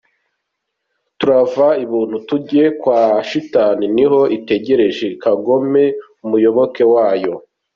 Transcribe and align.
Turavaibuntu 1.19 2.15
tujya 2.27 2.65
kwashitani 2.81 3.85
niho 3.95 4.21
itegereje 4.37 5.07
kagome 5.23 5.83
umuyoboke 6.23 6.83
wayo 6.93 7.33